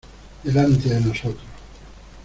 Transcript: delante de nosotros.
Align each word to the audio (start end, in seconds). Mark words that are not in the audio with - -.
delante 0.41 0.89
de 0.89 0.99
nosotros. 0.99 1.43